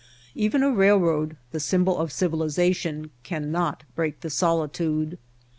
Even 0.33 0.63
a 0.63 0.71
railroad, 0.71 1.37
the 1.51 1.59
symbol 1.59 1.95
of 1.99 2.11
civilization, 2.11 3.11
cannot 3.21 3.83
break 3.95 4.21
the 4.21 4.31
solitude. 4.31 5.19